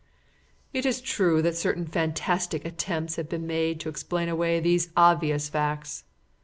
[0.73, 5.47] "It is true that certain fantastic attempts have been made to explain away these obvious
[5.47, 6.05] facts.